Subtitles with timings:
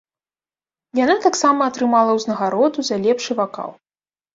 [1.03, 3.69] Яна таксама атрымала ўзнагароду за лепшы вакал.